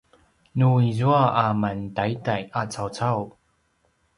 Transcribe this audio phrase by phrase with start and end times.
[0.57, 3.19] nu izua a mantaiday a cawcau